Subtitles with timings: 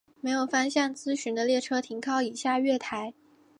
[0.19, 3.13] 没有方向资讯的列车停靠以下月台。